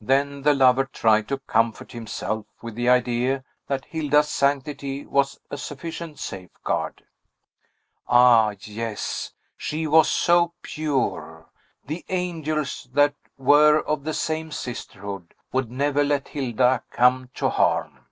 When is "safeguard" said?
6.20-7.02